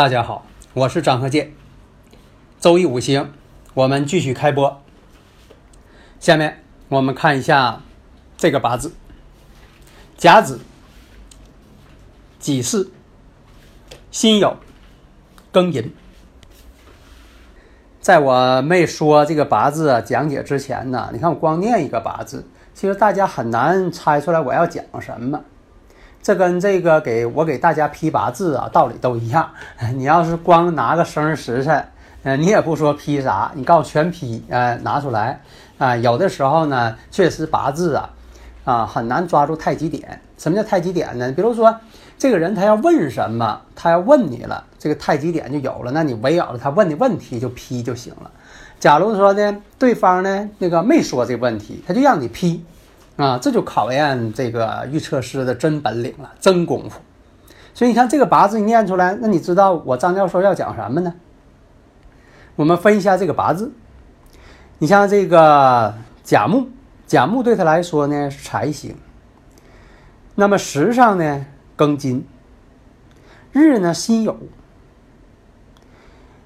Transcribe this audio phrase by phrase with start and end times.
[0.00, 1.52] 大家好，我是张鹤剑。
[2.58, 3.30] 周易五行，
[3.74, 4.80] 我们继续开播。
[6.18, 7.82] 下面我们看一下
[8.38, 8.94] 这个八字：
[10.16, 10.60] 甲子、
[12.38, 12.90] 己巳、
[14.10, 14.56] 辛酉、
[15.52, 15.92] 庚寅。
[18.00, 25.44] 在我没说这个八字讲解之前呢，你看我光念一个八字，其实大家很难猜出来我要讲什么。
[26.22, 29.48] 这跟这个给我给大家批八字啊，道理都一样。
[29.96, 31.82] 你要是光拿个生日时辰，
[32.24, 35.40] 呃，你也不说批啥，你告诉全批，呃，拿出来
[35.78, 35.96] 啊。
[35.96, 38.10] 有的时候呢，确实八字啊，
[38.64, 40.20] 啊，很难抓住太极点。
[40.36, 41.32] 什么叫太极点呢？
[41.32, 41.74] 比如说，
[42.18, 45.90] 这个人他要问什么，他要问你了，这个太极点就有了。
[45.90, 48.30] 那你围绕着他问的问题就批就行了。
[48.78, 52.62] 假如说呢，对方呢那个没说这个问题，他就让你批。
[53.20, 56.98] 啊，这就考验这个预测师的真本领了，真功夫。
[57.74, 61.12] 所以你看这个八字你念出来，那你知道我张教授要讲什么呢？
[62.56, 63.72] 我们分一下这个八字。
[64.78, 66.68] 你像这个甲木，
[67.06, 68.96] 甲木对他来说呢是财星。
[70.34, 71.44] 那么时上呢
[71.76, 72.26] 庚金，
[73.52, 74.34] 日呢辛酉。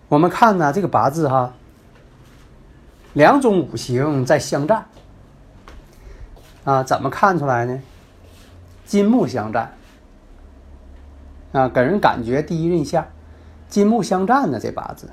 [0.09, 1.55] 我们看呢这个八字哈，
[3.13, 4.87] 两种五行在相战。
[6.65, 7.83] 啊，怎么看出来呢？
[8.87, 9.73] 金木相战，
[11.53, 13.07] 啊，给人感觉第一印象，
[13.69, 15.11] 金木相战的这八字。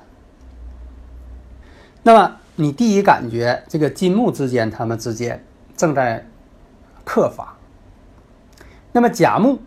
[2.03, 5.43] 那么你第一感觉，这个金木之间，他们之间
[5.75, 6.25] 正在
[7.03, 7.55] 克伐。
[8.93, 9.59] 那么甲木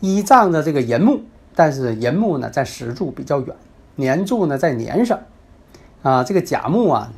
[0.00, 1.22] 依仗着这个寅木，
[1.54, 3.56] 但是寅木呢在石柱比较远，
[3.96, 5.20] 年柱呢在年上，
[6.02, 7.12] 啊，这个甲木啊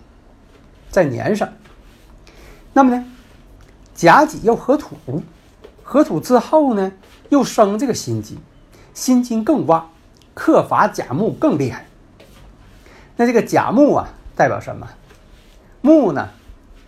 [0.91, 1.49] 在年上。
[2.73, 3.05] 那么呢？
[4.01, 4.97] 甲己又合土，
[5.83, 6.91] 合土之后呢，
[7.29, 8.39] 又生这个辛金，
[8.95, 9.91] 辛金更旺，
[10.33, 11.85] 克伐甲木更厉害。
[13.17, 14.89] 那这个甲木啊，代表什么？
[15.83, 16.31] 木呢，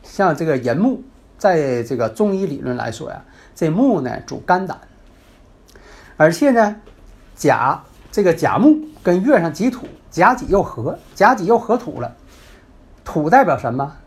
[0.03, 1.03] 像这个寅木，
[1.37, 3.23] 在这个中医理论来说呀，
[3.55, 4.81] 这木呢主肝胆，
[6.17, 6.77] 而且呢，
[7.37, 12.17] 甲这个甲木跟月上己土，甲己又合，甲己又合土了，
[13.05, 13.99] 土代表什么？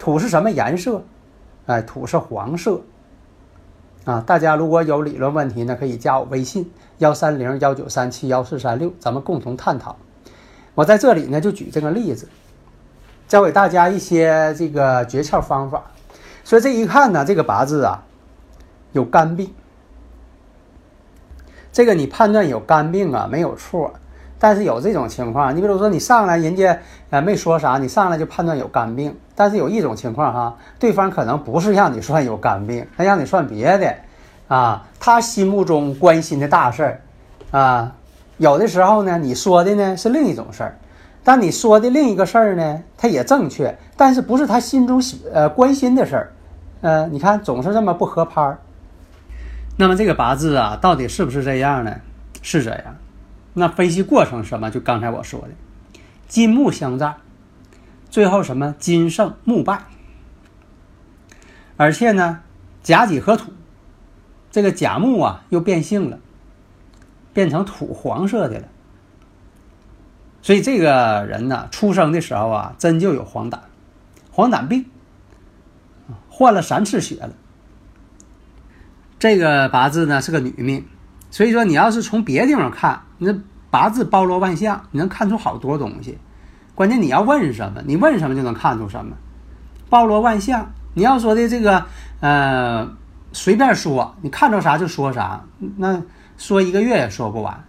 [0.00, 1.04] 土是什么颜色？
[1.68, 2.80] 哎，土是黄色，
[4.06, 9.96] 啊，大家如果有理论问题呢，可以加我微信幺三零幺九三七幺四三六，咱们共同探讨。
[10.74, 12.26] 我在这里呢就举这个例子，
[13.26, 15.82] 教给大家一些这个诀窍方法。
[16.42, 18.02] 所以这一看呢，这个八字啊
[18.92, 19.52] 有肝病，
[21.70, 23.92] 这个你判断有肝病啊没有错。
[24.38, 26.78] 但是有这种情况，你比如说你上来人家
[27.10, 29.14] 呃没说啥，你上来就判断有肝病。
[29.34, 33.94] 但是有一种情况哈，对方可能不是让你算有肝病，他让你算别的，
[34.48, 37.00] 啊，他心目中关心的大事儿，
[37.52, 37.92] 啊，
[38.38, 40.76] 有的时候呢你说的呢是另一种事儿，
[41.22, 45.00] 但你说的另一个事儿呢，他也正确，但是不是他心中
[45.32, 46.32] 呃关心的事儿，
[46.80, 48.58] 呃，你看总是这么不合拍儿。
[49.76, 51.94] 那么这个八字啊，到底是不是这样呢？
[52.42, 52.84] 是这样。
[53.54, 54.70] 那分析过程什么？
[54.70, 55.48] 就刚才我说的，
[56.28, 57.16] 金木相战，
[58.08, 59.84] 最后什么金胜木败，
[61.76, 62.40] 而且呢，
[62.82, 63.52] 甲己合土，
[64.50, 66.18] 这个甲木啊又变性了，
[67.32, 68.68] 变成土黄色的了。
[70.40, 73.58] 所以这个人呢，出生的时候啊，真就有黄疸，
[74.30, 74.86] 黄疸病，
[76.28, 77.30] 换了三次血了。
[79.18, 80.86] 这个八字呢是个女命。
[81.30, 83.34] 所以说，你要是从别的地方看，那
[83.70, 86.18] 八字包罗万象，你能看出好多东西。
[86.74, 89.16] 关键你要问什么，你问什么就能看出什么，
[89.90, 90.72] 包罗万象。
[90.94, 91.86] 你要说的这个，
[92.20, 92.88] 呃，
[93.32, 95.44] 随便说，你看着啥就说啥，
[95.76, 96.02] 那
[96.36, 97.64] 说一个月也说不完。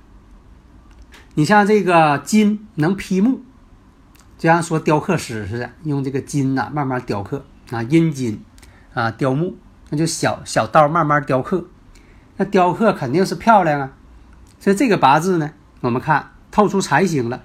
[1.36, 3.42] 你像这个金能劈木，
[4.38, 8.44] 就像说雕刻师似的，用这个金呐慢慢雕刻啊，阴金
[8.94, 9.56] 啊雕木，
[9.90, 11.66] 那就小小刀慢慢雕刻。
[12.38, 13.92] 那雕刻肯定是漂亮啊，
[14.60, 15.52] 所以这个八字呢，
[15.82, 17.42] 我们看透出财星了，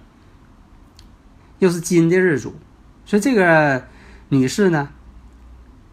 [1.58, 2.55] 又是金的日主，
[3.05, 3.84] 所以这个
[4.31, 4.88] 女士呢，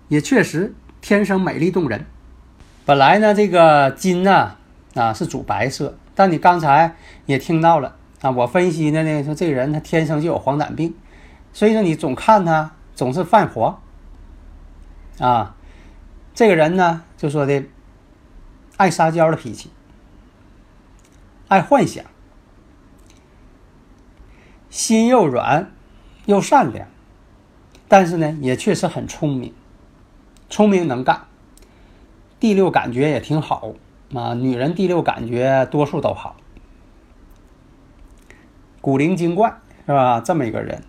[0.08, 2.06] 也确实天生美丽动人。
[2.86, 4.56] 本来呢，这个金呢，
[4.96, 6.96] 啊是主白色，但你刚才
[7.28, 10.96] 也听到了啊，我分析的呢，说这个人他天生就有黄疸病，
[11.54, 13.80] 所以说你总看他总是犯黄。
[15.20, 15.56] 啊，
[16.34, 17.64] 这个人呢，就说的
[18.78, 19.70] 爱撒娇的脾气，
[21.52, 22.06] 爱幻想，
[24.70, 25.70] 心又软
[26.26, 26.88] 又善良，
[27.90, 29.54] 但是呢，也确实很聪明，
[30.50, 31.26] 聪明能干，
[32.40, 33.74] 第六感觉也挺好
[34.14, 34.34] 啊。
[34.34, 36.38] 女人第六感觉多数都好，
[38.80, 39.54] 古灵精怪
[39.86, 40.22] 是吧？
[40.22, 40.82] 这么一个人，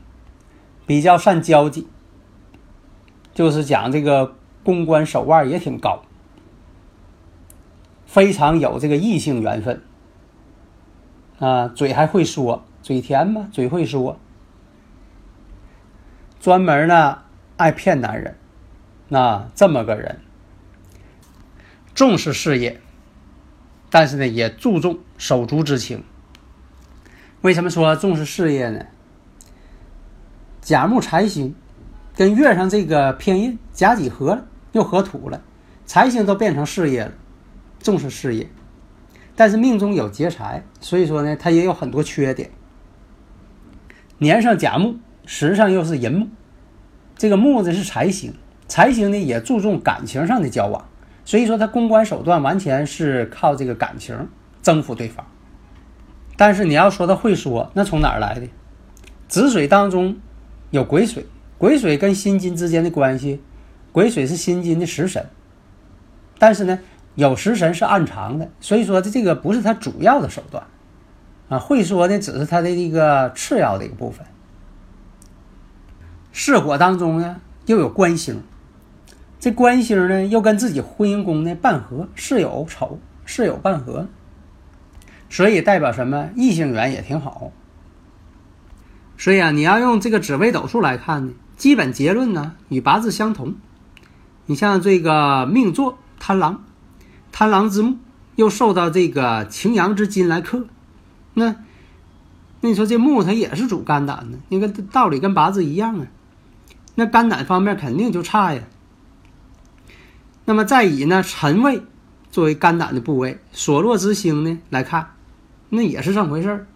[0.86, 1.88] 比较善交际。
[3.34, 6.02] 就是讲这个公关手腕也挺高，
[8.06, 9.82] 非常有这个异性缘分
[11.42, 14.16] 啊，嘴还会说，嘴甜嘛，嘴会说，
[16.38, 17.18] 专门呢
[17.56, 18.36] 爱骗男人，
[19.08, 20.20] 那这么个人，
[21.96, 22.80] 重视事业，
[23.90, 26.04] 但是呢也注重手足之情。
[27.40, 28.86] 为什么说重视事业呢？
[30.60, 31.56] 甲木财星。
[32.14, 35.42] 跟月上这个偏印甲己合了，又合土了，
[35.86, 37.12] 财星都变成事业了，
[37.80, 38.48] 重视事业，
[39.42, 42.48] 但是命中有劫财，所以说呢，他也有很多缺点。
[44.18, 46.28] 年上甲木，时上又是寅木，
[47.16, 48.32] 这个木子是财星，
[48.68, 50.86] 财星呢也注重感情上的交往，
[51.24, 54.16] 所以说他公关手段完全是靠这个感情
[54.62, 55.26] 征服对方。
[56.36, 58.46] 但是你要说他会说，那从哪儿来的？
[59.26, 60.18] 子水当中
[60.70, 61.26] 有癸水。
[61.58, 63.40] 癸水跟辛金之间的关系，
[63.90, 65.26] 癸水是辛金的食神，
[66.38, 66.78] 但是呢，
[67.14, 70.64] 有食神是暗藏的，所以说这这个不是他主要的手段，
[71.48, 74.26] 啊，会说呢只是他的一个次要的一个部分。
[76.32, 78.42] 巳火当中呢又有官星，
[79.38, 84.08] 这官星呢又跟自己婚姻宫呢半合，巳酉丑，巳酉半合，
[85.28, 86.30] 所以代表什么？
[86.34, 87.52] 异性缘也挺好。
[89.18, 91.32] 所以啊，你要用这个紫微斗数来看呢。
[91.54, 93.54] 基本结论呢与八字相同，
[94.46, 96.64] 你像这个命座贪狼，
[97.32, 97.96] 贪狼之木
[98.36, 100.66] 又受到这个擎羊之金来克，
[101.34, 101.56] 那
[102.60, 106.06] 那你说这木它也是主肝胆的，那个道理跟八字一样啊，
[106.94, 108.62] 那肝胆方面肯定就差呀。
[110.44, 111.82] 那么再以呢辰位
[112.30, 115.14] 作为肝胆的部位，所落之星呢来看，
[115.70, 116.66] 那也是这么回事儿。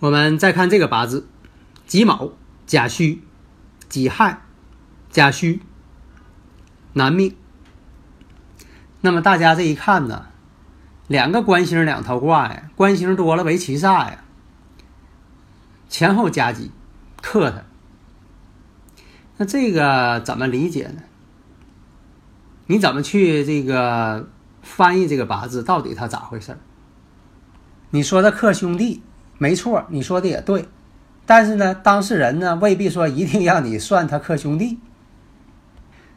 [0.00, 1.28] 我们再看这个八字，
[1.86, 2.32] 己卯
[2.66, 3.22] 甲戌。
[3.88, 4.42] 己亥、
[5.08, 5.62] 甲戌、
[6.92, 7.34] 男命。
[9.00, 10.26] 那么大家这一看呢，
[11.06, 14.24] 两个官星两头挂呀，官星多了为七煞呀，
[15.88, 16.70] 前后夹击，
[17.22, 17.62] 克他。
[19.36, 21.02] 那这个怎么理解呢？
[22.66, 24.28] 你怎么去这个
[24.62, 25.62] 翻译这个八字？
[25.62, 26.58] 到底他咋回事
[27.90, 29.00] 你说的克兄弟，
[29.38, 30.68] 没错，你说的也对。
[31.24, 34.80] 但是呢，当事人呢未必说一定让你算他克兄弟。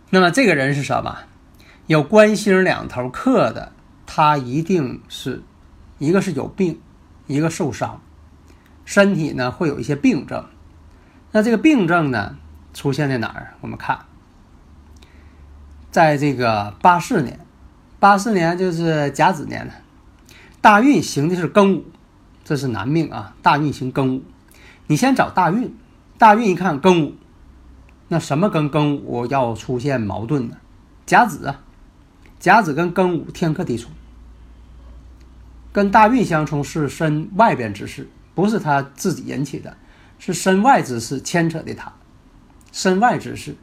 [0.09, 1.19] 那么这个人是什么？
[1.91, 3.73] 有官星两头克的，
[4.05, 5.43] 他一定是
[5.97, 6.79] 一个是有病，
[7.27, 7.99] 一个受伤，
[8.85, 10.45] 身体呢会有一些病症。
[11.33, 12.37] 那这个病症呢
[12.73, 13.55] 出现在哪儿？
[13.59, 14.05] 我们看，
[15.91, 17.37] 在这个八四年，
[17.99, 19.73] 八四年就是甲子年了，
[20.61, 21.83] 大运行的是庚午，
[22.45, 24.23] 这是男命啊，大运行庚午。
[24.87, 25.75] 你先找大运，
[26.17, 27.15] 大运一看庚午，
[28.07, 30.55] 那什么跟庚午要出现矛盾呢？
[31.05, 31.59] 甲子啊，
[32.41, 33.91] 甲子跟庚午天克地冲，
[35.71, 39.77] 跟大运相冲是身外边之事，不是他自己引起的，
[40.17, 41.93] 是身外之事牵扯的他，
[42.71, 43.55] 身外之事，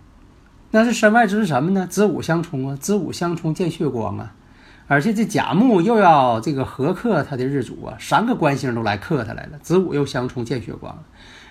[0.70, 1.88] 那是身外之事什么呢？
[1.88, 4.32] 子午相冲啊，子午相冲见血光啊。
[4.86, 11.04] 而且这甲木又要这个合克他的日主啊，三个官星都来克他来了，子午又相冲见血光，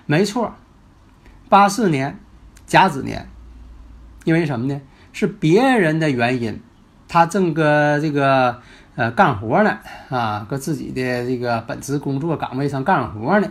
[0.06, 0.54] 没错。
[1.50, 2.18] 八四年
[2.66, 3.28] 甲子年，
[4.24, 4.80] 因为什么呢？
[5.12, 6.60] 是别人的原因，
[7.08, 8.60] 他正搁这个
[8.94, 9.78] 呃干活呢
[10.10, 13.50] 啊，搁自己的这个本职工作岗位上干活呢，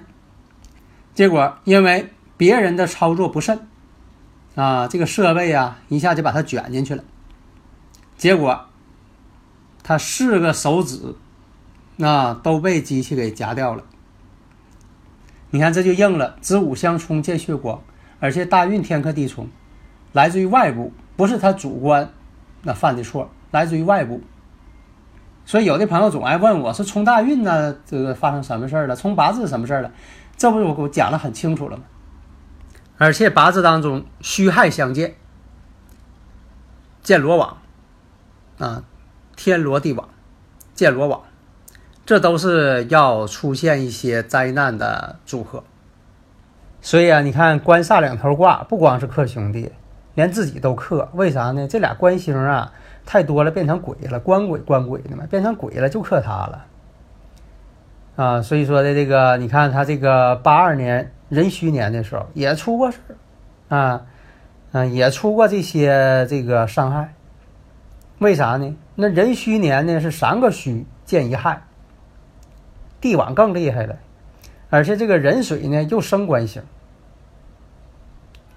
[1.14, 3.68] 结果因为别人的操作不慎
[4.56, 7.04] 啊，这个设备啊一下就把他卷进去了，
[8.18, 8.64] 结果。
[9.84, 11.16] 他四个手指，
[12.04, 13.82] 啊都被机器给夹掉了。
[15.50, 17.82] 你看，这就应了子午相冲见血光，
[18.20, 19.48] 而且大运天克地冲，
[20.12, 22.12] 来自于外部，不是他主观
[22.64, 24.22] 那犯的错，来自于外部。
[25.46, 28.96] 所以有的朋友总爱问我说：“冲大运呢，这个发生什么事儿了？
[28.96, 29.92] 冲八字什么事儿了？”
[30.38, 31.84] 这不是我给我讲的很清楚了吗？
[32.98, 35.16] 而且八字当中戌亥相见，
[37.02, 37.58] 见罗网，
[38.60, 38.84] 啊，
[39.36, 40.10] 天罗地网，
[40.74, 41.22] 见罗网，
[42.06, 45.64] 这都是要出现一些灾难的组合。
[46.82, 49.72] 所以啊，你看官煞两头挂，不光是克兄弟，
[50.14, 51.10] 连自己都克。
[51.14, 51.68] 为啥呢？
[51.68, 52.74] 这俩官星啊
[53.08, 56.66] 太多了，变成鬼了，官鬼官鬼的嘛，变成鬼了就克他了。
[58.18, 62.98] 啊，所以说的这个，你看他这个八二年壬戌年的时候也出过事
[63.70, 64.06] 儿，啊，
[64.74, 67.14] 嗯，也出过这些这个伤害。
[68.20, 68.76] 为啥呢？
[68.96, 71.62] 那壬戌年呢是三个戌见一亥，
[73.00, 73.96] 地网更厉害了，
[74.70, 76.64] 而且这个壬水呢又生官星，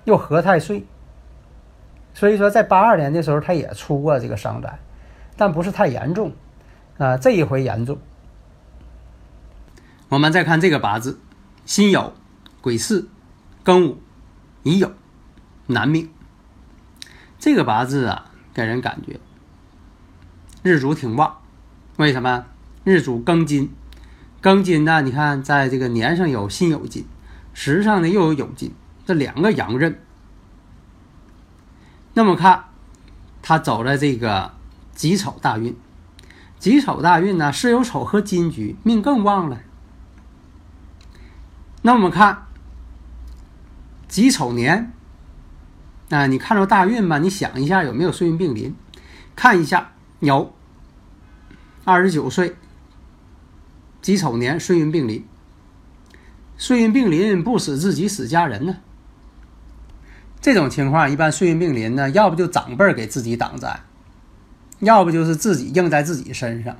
[0.05, 0.85] 又合太岁，
[2.15, 4.79] 所以说在八二年的时候他也出过这个伤灾，
[5.37, 6.33] 但不是太严重，
[6.99, 7.99] 啊，这一回严重。
[10.09, 11.21] 我们再看这个八字，
[11.65, 12.13] 辛酉、
[12.61, 13.09] 癸巳、
[13.65, 13.99] 庚午、
[14.65, 14.91] 乙酉、
[15.67, 16.11] 男命。
[17.39, 19.19] 这个八字啊，给人感觉
[20.63, 21.39] 日主挺旺。
[21.97, 22.47] 为什么？
[22.83, 23.71] 日主庚金，
[24.43, 25.01] 庚金呢？
[25.03, 27.07] 你看，在这个年上有辛酉金，
[27.55, 28.75] 时上呢又有酉金，
[29.07, 29.99] 这两个阳刃。
[32.21, 32.67] 那么看，
[33.41, 34.53] 他走了这个
[34.93, 35.75] 己丑大运，
[36.59, 39.59] 己丑大运呢，是有丑和金局，命更旺了。
[41.81, 42.43] 那我们看
[44.07, 44.93] 己丑年，
[46.11, 47.17] 啊，你看着大运吧？
[47.17, 48.77] 你想一下有没有岁运并临？
[49.35, 50.53] 看一下有，
[51.85, 52.55] 二十九岁，
[54.03, 55.27] 己丑年岁运并临。
[56.59, 58.77] 岁运并临不死自己死家人呢？
[60.41, 63.81] 这种情况一般岁运并临呢，要不就长辈给自己挡灾，
[64.79, 66.77] 要不就是自己应在自己身上，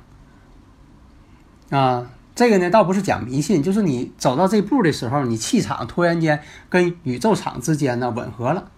[1.69, 2.11] 啊。
[2.33, 8.71] 这个呢，倒不是讲迷信，就是你走到这步的时候，你气场突然间跟宇宙场之间呢吻合了，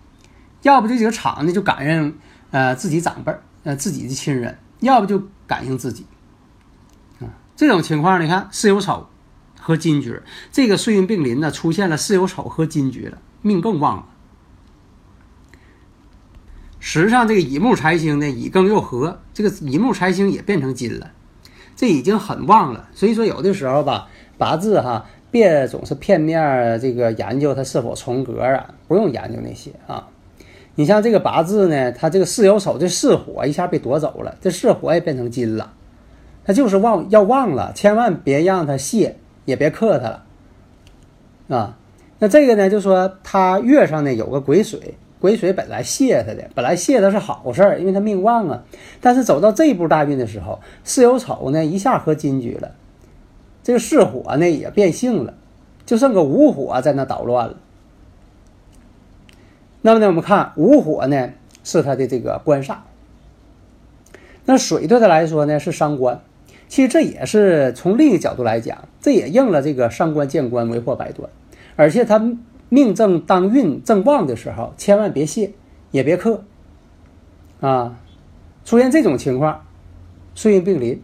[0.63, 2.17] 要不这几个场呢就感应
[2.49, 3.31] 呃自己长辈
[3.63, 6.07] 呃自己的亲人，要不就感应自己
[7.19, 7.29] 啊。
[7.55, 9.07] 这种情况，你看巳酉丑
[9.59, 10.19] 和金局，
[10.51, 14.05] 这个岁运并临呢，出现了巳酉丑和金局了，命更旺了。
[16.85, 21.11] 实际上，这个乙木财星呢，乙庚又合，这个乙木财星也变成金了。
[21.77, 30.09] 这已经很旺了，所以说有的时候吧，八字哈，别总是片面这个研究它是否重格啊，不用研究那些啊。
[30.75, 35.71] 你像这个八字呢，它这个巳酉丑这巳火一下被夺走了，这巳火也变成金了，
[36.43, 40.25] 它就是旺要旺了，千万别让它泄，也别克它了
[41.47, 41.77] 啊。
[42.19, 44.95] 那这个呢，就说它月上呢有个癸水。
[45.23, 48.61] 癸水本来泄他的，本来泄的是好事儿，因为他命旺啊。
[48.99, 52.73] 但是走到这一步大运的时候，巳酉丑呢一下合金局了，
[53.63, 55.33] 这个巳火呢也变性了，
[55.85, 57.55] 就剩个午火在那捣乱了。
[59.81, 61.29] 那么呢，我们看午火呢
[61.63, 62.79] 是他的这个官煞，
[64.43, 66.19] 那水对他来说呢是伤官。
[66.67, 71.29] 其实这也是从另一个角度来讲，这也应了这个伤官见官为祸百端，
[71.77, 72.21] 而且他。
[72.73, 75.53] 命正当运正旺的时候，千万别泄，
[75.91, 76.43] 也别克，
[77.61, 77.99] 啊，
[78.65, 79.63] 出现这种情况，
[80.33, 80.99] 岁运并临，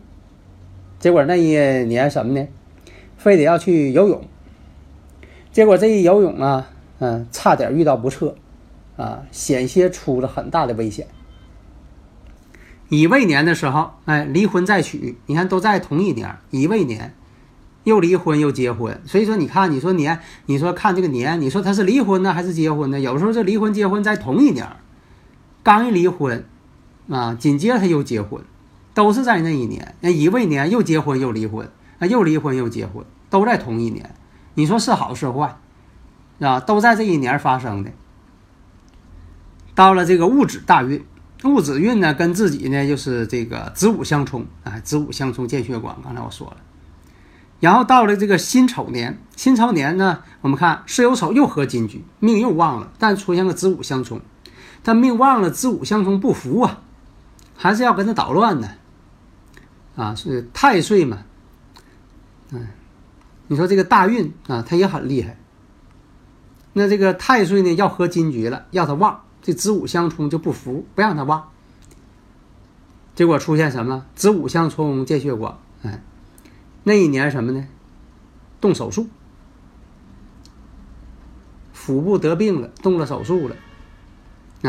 [0.97, 2.47] 结果那一年什么呢？
[3.17, 4.19] 非得要去游泳，
[5.51, 8.33] 结果这一游泳啊，嗯，差点遇到不测，
[8.97, 11.05] 啊，险些出了很大的危险。
[12.89, 17.13] 乙未年的时候，哎，离婚再娶，你看都在同一年，乙未年。
[17.85, 22.99] 又离婚又结婚，所以说你看，你说年，你说看这个年，你说他是离婚呢还是结婚呢？
[22.99, 24.67] 有时候这离婚结婚在同一年，
[25.63, 26.45] 刚一离婚，
[27.09, 28.43] 啊，紧接着他又结婚，
[28.93, 29.95] 都是在那一年。
[30.01, 31.69] 那乙未年又结婚又离婚，
[31.99, 34.13] 啊，又离婚又结婚，都在同一年。
[34.55, 35.57] 你说是好是坏，
[36.39, 37.91] 啊，都在这一年发生的。
[39.73, 41.01] 到了这个戊子大运，
[41.43, 45.97] 戊子运呢跟自己呢就是这个子午相冲，啊，子午相冲见血光。
[46.03, 46.57] 刚才我说了。
[47.59, 54.21] 然后到了这个辛丑年，辛丑年呢，我们看巳酉丑又合金局，命又旺了，但出现个子午相冲，
[54.81, 56.81] 但命旺了，子午相冲不服啊，
[57.57, 58.71] 还是要跟他捣乱的，
[59.97, 61.19] 啊，是太岁嘛，
[62.51, 62.67] 嗯，
[63.47, 65.37] 你说这个大运啊，他也很厉害，
[66.71, 71.49] 那这个太岁呢要合金局了，要他旺，这子午相冲就不服，不让他旺，
[73.15, 74.05] 结果出现什么？
[74.15, 76.01] 子午相冲见血光，哎。
[76.83, 77.67] 那一年什么呢？
[78.61, 79.07] 动手术，
[81.71, 83.55] 腹部得病了，动了手术了。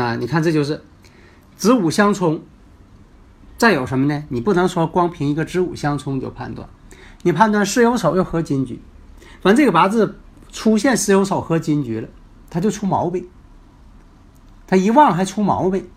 [0.01, 0.83] 啊，你看这就是
[1.55, 2.41] 子午相冲。
[3.57, 4.23] 再有什么呢？
[4.29, 6.67] 你不能说光凭一个子午相冲就判断，
[7.21, 8.81] 你判断巳酉丑又合金局，
[9.39, 10.17] 反正这个八字
[10.51, 12.09] 出现巳酉丑合金局了，
[12.49, 13.29] 他就出毛病。
[14.65, 15.87] 他一旺还出毛病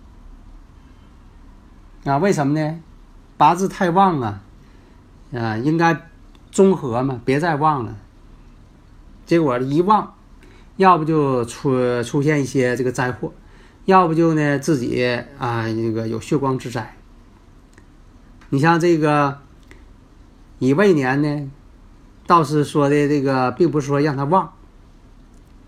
[2.05, 2.19] 啊？
[2.19, 2.81] 为什么呢？
[3.39, 4.43] 八字太旺啊，
[5.35, 6.09] 啊，应该
[6.51, 7.97] 中和嘛，别再旺了。
[9.27, 10.15] 结果一旺，
[10.77, 13.33] 要不就出出现一些这个灾祸，
[13.85, 15.05] 要不就呢自己
[15.39, 16.97] 啊那个有血光之灾。
[18.51, 19.39] 你像这个
[20.59, 21.51] 乙未年呢，
[22.27, 24.53] 倒是说的这个，并不是说让他旺，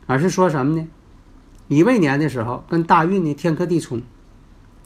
[0.06, 0.86] 而是说什么呢？
[1.68, 4.00] 乙未年的时候，跟大运呢天克地冲，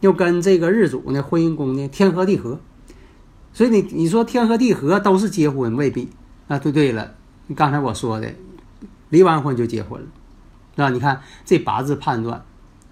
[0.01, 2.59] 又跟这个日主呢婚姻宫呢天合地合，
[3.53, 6.09] 所以你你说天和地合都是结婚未必
[6.49, 6.59] 啊？
[6.59, 7.15] 对对了，
[7.55, 8.33] 刚才我说的，
[9.09, 10.07] 离完婚就结婚了，
[10.77, 10.91] 是吧？
[10.91, 12.45] 你看这八字判断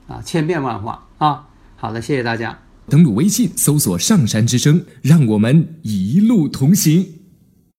[0.07, 1.47] 啊，千变万化啊。
[1.77, 2.59] 好的，谢谢大家。
[2.89, 7.18] 登录微信搜索“上山之声”，让我们一路同行。